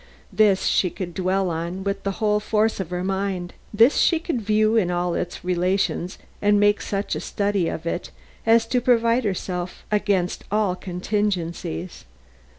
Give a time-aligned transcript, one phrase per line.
[0.33, 4.41] This she could dwell on with the whole force of her mind; this she could
[4.41, 7.85] view in all its relations and make such a study of
[8.43, 12.05] as to provide herself against all contingencies.